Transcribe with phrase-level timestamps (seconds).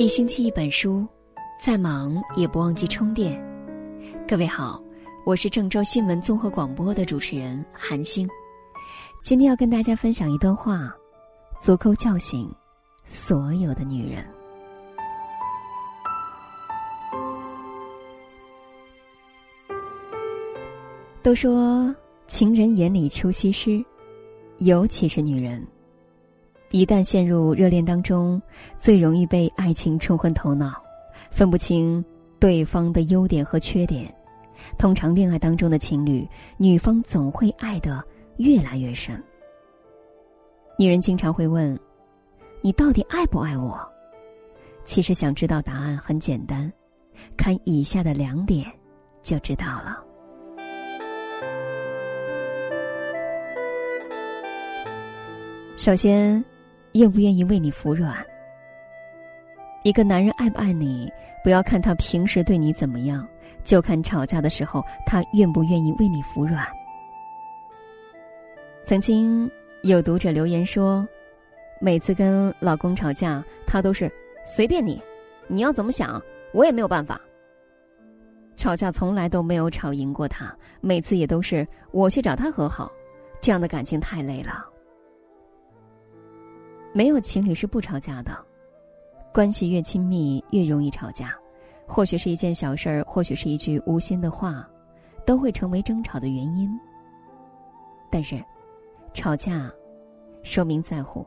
[0.00, 1.06] 一星期一本书，
[1.60, 3.38] 再忙也不忘记充电。
[4.26, 4.82] 各位好，
[5.26, 8.26] 我是郑州新闻综合广播的主持人韩星。
[9.22, 10.90] 今天要跟大家分享一段话，
[11.60, 12.50] 足够叫醒
[13.04, 14.24] 所有的女人。
[21.22, 21.94] 都说
[22.26, 23.84] 情人眼里出西施，
[24.60, 25.62] 尤其是女人。
[26.72, 28.40] 一旦陷入热恋当中，
[28.78, 30.80] 最容易被爱情冲昏头脑，
[31.28, 32.04] 分不清
[32.38, 34.12] 对方的优点和缺点。
[34.78, 36.24] 通常恋爱当中的情侣，
[36.56, 38.00] 女方总会爱得
[38.36, 39.20] 越来越深。
[40.78, 41.76] 女人经常会问
[42.62, 43.76] ：“你到底爱不爱我？”
[44.86, 46.72] 其实想知道答案很简单，
[47.36, 48.64] 看以下的两点
[49.22, 50.04] 就知道了。
[55.76, 56.42] 首先。
[56.92, 58.14] 愿不愿意为你服软？
[59.82, 61.10] 一个男人爱不爱你，
[61.42, 63.26] 不要看他平时对你怎么样，
[63.64, 66.66] 就看吵架的时候他愿不愿意为你服软。
[68.84, 69.50] 曾经
[69.82, 71.06] 有读者留言说，
[71.80, 74.10] 每次跟老公吵架，他都是
[74.44, 75.00] 随便你，
[75.46, 76.20] 你要怎么想，
[76.52, 77.20] 我也没有办法。
[78.56, 82.92] 吵架从来都没有吵赢过他，每次也都是我去找他和好，
[83.40, 84.69] 这样的感情太累了。
[86.92, 88.36] 没有情侣是不吵架的，
[89.32, 91.34] 关系越亲密越容易吵架，
[91.86, 94.68] 或许是一件小事儿，或许是一句无心的话，
[95.24, 96.68] 都会成为争吵的原因。
[98.10, 98.42] 但是，
[99.14, 99.70] 吵架
[100.42, 101.24] 说明在乎，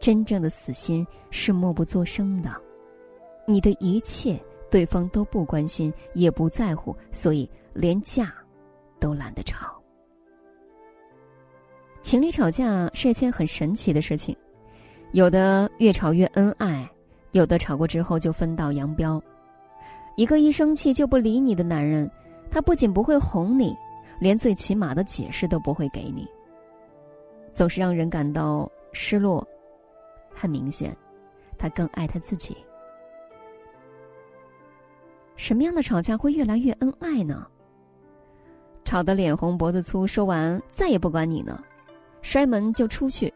[0.00, 2.50] 真正的死心是默不作声的，
[3.46, 8.32] 你的一切对方都不关心，也不在乎，所以连架
[8.98, 9.78] 都懒得吵。
[12.00, 14.34] 情侣吵架是一件很神奇的事情。
[15.12, 16.88] 有的越吵越恩爱，
[17.32, 19.20] 有的吵过之后就分道扬镳。
[20.16, 22.10] 一个一生气就不理你的男人，
[22.50, 23.76] 他不仅不会哄你，
[24.18, 26.26] 连最起码的解释都不会给你，
[27.54, 29.46] 总是让人感到失落。
[30.30, 30.94] 很明显，
[31.56, 32.56] 他更爱他自己。
[35.36, 37.46] 什么样的吵架会越来越恩爱呢？
[38.84, 41.62] 吵得脸红脖子粗，说完再也不管你呢，
[42.22, 43.32] 摔门就出去。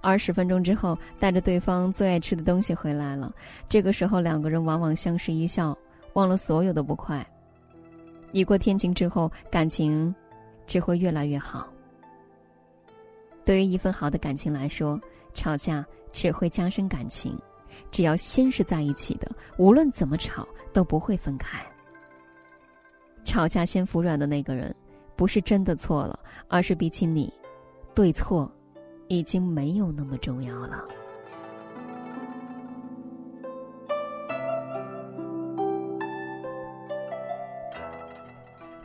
[0.00, 3.32] 二十分钟之后，带着对方最爱吃的东西回来了。
[3.68, 5.76] 这个时候，两个人往往相视一笑，
[6.14, 7.26] 忘了所有的不快。
[8.32, 10.14] 雨过天晴之后，感情
[10.66, 11.68] 只会越来越好。
[13.44, 15.00] 对于一份好的感情来说，
[15.32, 17.36] 吵架只会加深感情。
[17.90, 21.58] 只要心是在一起的，无论怎么吵都不会分开。
[23.24, 24.74] 吵架先服软的那个人，
[25.16, 26.18] 不是真的错了，
[26.48, 27.32] 而是比起你，
[27.94, 28.50] 对错。
[29.08, 30.86] 已经没有那么重要了。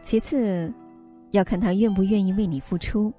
[0.01, 0.71] 其次，
[1.31, 3.11] 要看他愿不愿意为你付出。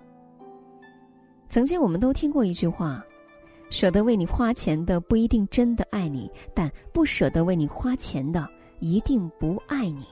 [1.49, 3.03] 曾经我们都听过一句话
[3.71, 8.49] ：“舍得为你花钱的不一定真的爱你，但不舍得为你花钱的
[8.81, 10.05] 一定不爱你。”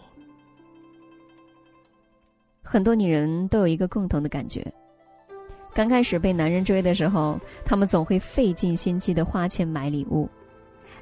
[2.62, 4.72] 很多女人都有一个共同的感觉。
[5.74, 10.28] 刚开始被男人追的时候，他们总会费尽心机的花钱买礼物。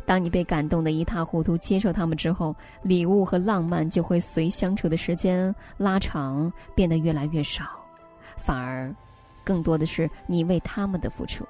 [0.07, 7.65] 当你被感动的一塌糊涂，接受他们之后，礼物和浪漫就会随相处的时间拉长变得越来越少，
[8.37, 8.95] 反而
[9.45, 11.45] 更多的是你为他们的付出。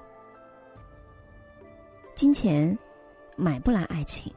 [2.14, 2.76] 金钱
[3.36, 4.32] 买不来爱情，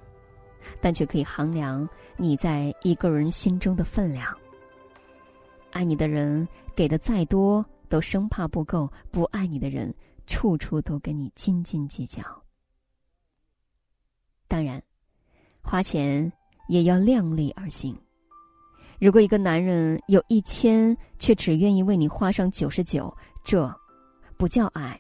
[0.82, 4.28] 但却可以衡量你在一个人心中的分量。
[5.72, 7.66] 爱你的人给的再多。
[7.94, 9.94] 都生怕不够，不爱你的人
[10.26, 12.24] 处处都跟你斤斤计较。
[14.48, 14.82] 当然，
[15.62, 16.34] 花钱
[16.70, 17.96] 也要量力而行。
[19.00, 23.16] 如果一个男人有一千，却只愿意为你花上九十九，
[23.46, 23.72] 这
[24.38, 25.00] 不叫爱；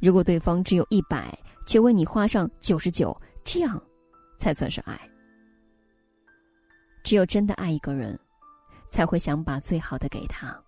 [0.00, 1.32] 如果对方只有一百，
[1.68, 3.80] 却为你花上九十九，这样
[4.40, 4.98] 才算是爱。
[7.04, 8.18] 只有真的爱一个人，
[8.90, 10.60] 才会想把最好的给他。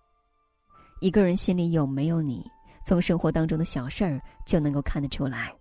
[1.01, 2.45] 一个人心里有没有你，
[2.85, 5.51] 从生活当中的小事儿就能够看得出来。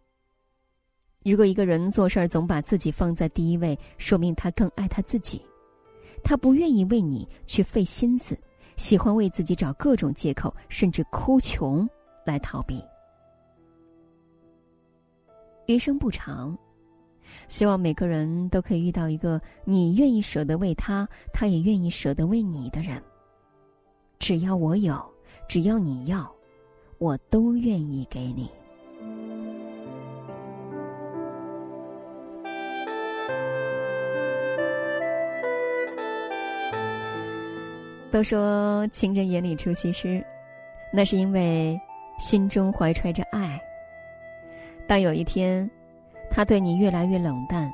[1.25, 5.41] 如果一个人做事儿总把自己放在第一位，说明他更爱他自己，
[6.23, 8.39] 他不愿意为你去费心思，
[8.77, 11.89] 喜欢为自己找各种借口，甚至哭穷
[12.23, 12.85] 来逃避。
[15.65, 16.55] 余生不长，
[17.49, 23.03] 希望每个人都可以遇到一个你愿意舍得为他，他也愿意舍得为你的人。
[24.19, 25.03] 只要我有。
[25.51, 26.33] 只要你要
[26.99, 28.49] 我都愿意给你。
[38.13, 40.25] 都说情人眼里出西施
[40.93, 41.77] 那是因为
[42.21, 43.61] 心中怀揣着爱。
[44.87, 45.69] 当有一天
[46.31, 47.69] 他对你越来越冷淡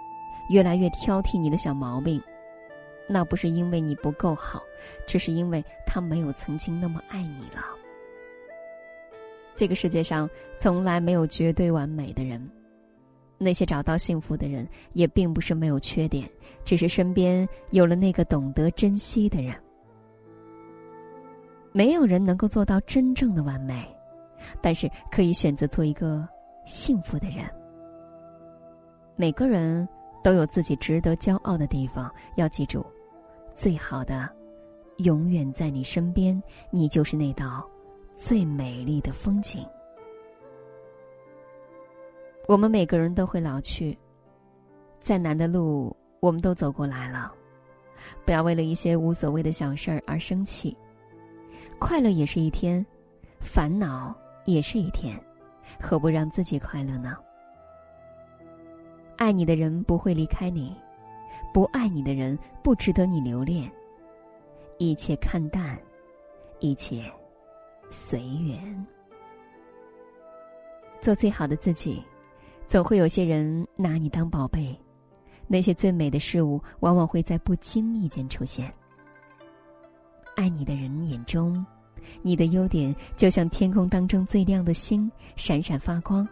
[0.48, 2.18] 越来越挑剔你的小毛病
[3.08, 4.62] 那不是因为你不够好，
[5.06, 7.62] 只是因为他没有曾经那么爱你了。
[9.54, 12.50] 这个世界上从来没有绝对完美的人，
[13.38, 16.28] 那些找到幸福的人也并不是没有缺点，
[16.64, 19.54] 只是身边有了那个懂得珍惜的人。
[21.72, 23.86] 没有人能够做到真正的完美，
[24.60, 26.26] 但是可以选择做一个
[26.64, 27.44] 幸福的人。
[29.14, 29.88] 每个人
[30.22, 32.84] 都有自己值得骄傲的地方，要记住，
[33.56, 34.28] 最好的
[34.98, 37.66] 永远在你身边，你就是那道
[38.14, 39.66] 最美丽的风景。
[42.46, 43.96] 我们每个人都会老去，
[45.00, 47.32] 再难的路我们都走过来了，
[48.26, 50.76] 不要为了一些无所谓的小事儿而生气。
[51.78, 52.84] 快乐也是一天，
[53.40, 54.14] 烦恼
[54.44, 55.18] 也是一天，
[55.80, 57.16] 何不让自己快乐呢？
[59.16, 60.76] 爱你的人不会离开你，
[61.56, 63.72] 不爱你的人不值得你留恋。
[64.76, 65.80] 一切看淡，
[66.60, 67.10] 一切
[67.88, 68.86] 随缘，
[71.00, 72.04] 做最好的自己。
[72.66, 74.78] 总会有些人拿你当宝贝，
[75.46, 78.70] 那些最美的事物，往往会在不经意间出现。
[80.34, 81.64] 爱你的人眼中，
[82.20, 86.22] 你的优点就像天空当中最亮的星，闪闪发光；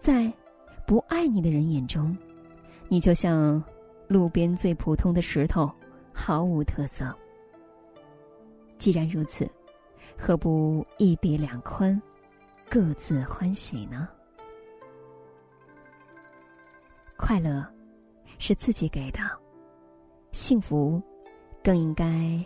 [0.00, 0.32] 在
[0.84, 2.18] 不爱你的人眼中，
[2.88, 3.62] 你就像
[4.08, 5.70] 路边最普通的石头，
[6.12, 7.14] 毫无特色。
[8.78, 9.50] 既然如此，
[10.16, 12.00] 何不一别两宽，
[12.68, 14.08] 各自欢喜呢？
[17.16, 17.66] 快乐
[18.38, 19.20] 是自己给的，
[20.32, 21.02] 幸福
[21.64, 22.44] 更应该。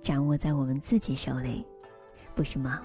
[0.00, 1.66] 掌握在我们自己手里，
[2.34, 2.80] 不是吗？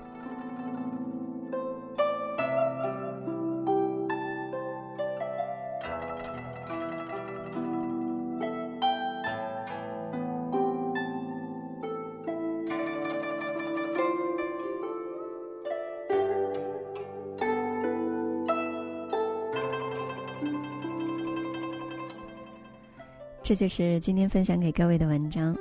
[23.44, 25.56] 这就是今天分享给各位的文章。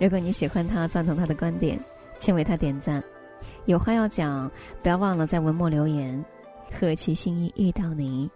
[0.00, 1.78] 如果你喜欢他，赞同他的观点，
[2.18, 3.02] 请为他点赞。
[3.66, 4.50] 有话要讲，
[4.82, 6.24] 不要忘了在文末留言。
[6.72, 8.28] 何其心意遇到你，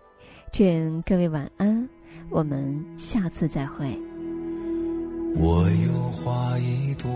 [0.52, 0.62] 祝
[1.06, 1.88] 各位晚安，
[2.30, 3.98] 我们下次再会。
[5.34, 7.10] 我有花一朵，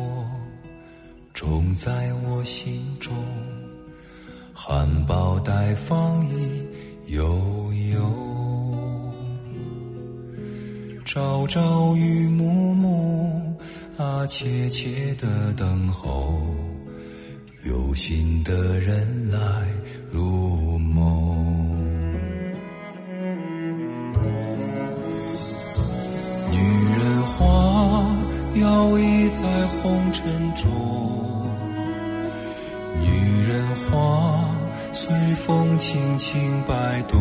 [1.34, 3.14] 种在我心中，
[4.54, 6.66] 含苞待放意
[7.06, 7.22] 悠
[7.92, 8.31] 悠，
[11.12, 13.54] 朝朝与暮暮。
[13.98, 16.40] 啊，切切的等候，
[17.64, 19.38] 有心的人来
[20.10, 21.36] 入梦。
[26.50, 26.56] 女
[26.96, 28.06] 人花
[28.62, 30.24] 摇曳在红尘
[30.54, 30.70] 中，
[33.02, 34.48] 女人花
[34.94, 37.20] 随风轻轻摆动，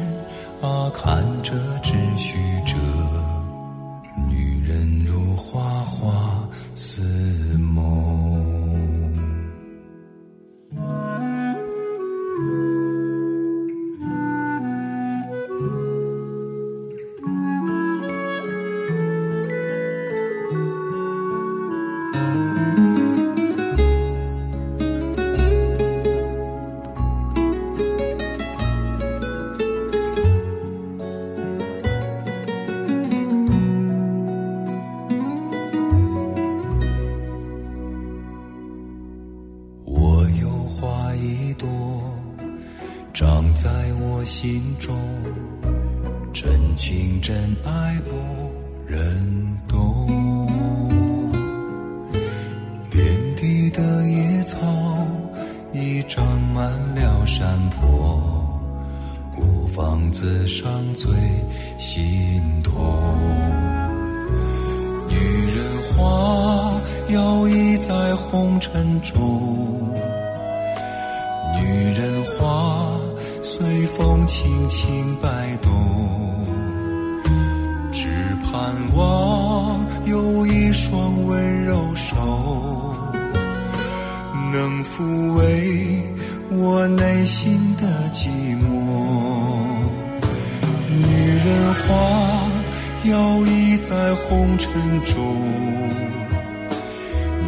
[0.61, 2.77] 把，看着只须折。
[4.29, 6.39] 女人如花花
[6.75, 7.30] 似。
[60.11, 61.09] 孤芳自赏最
[61.77, 62.73] 心痛。
[65.09, 65.61] 女人。
[65.95, 66.73] 花
[67.09, 69.93] 摇曳在红尘中，
[71.55, 71.63] 女
[71.93, 72.91] 人花
[73.41, 75.71] 随风轻轻摆动，
[77.91, 78.07] 只
[78.43, 82.95] 盼望有一双温柔手，
[84.51, 86.01] 能抚慰
[86.49, 88.27] 我内心的寂
[88.57, 88.70] 寞。
[91.51, 92.51] 女人花。
[93.05, 94.71] 摇曳在红尘
[95.05, 95.17] 中，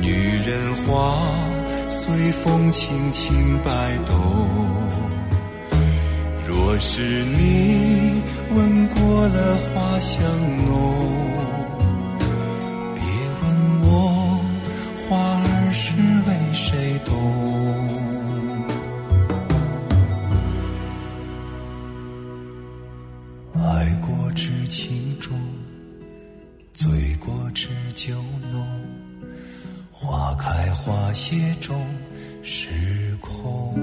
[0.01, 1.21] 女人花
[1.87, 4.15] 随风轻轻摆动。
[6.47, 7.01] 若是
[7.37, 8.23] 你
[8.55, 10.19] 闻过了花香
[10.65, 11.05] 浓，
[24.33, 25.39] 知情重，
[26.73, 28.15] 醉过知酒
[28.51, 28.67] 浓。
[29.91, 31.79] 花开花谢终
[32.41, 33.75] 是空。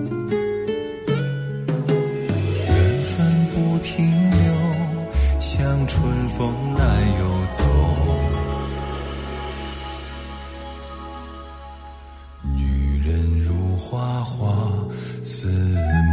[2.66, 4.38] 缘分不停留，
[5.40, 7.64] 像春风来又走。
[12.56, 14.72] 女人如花，花
[15.24, 16.09] 似梦。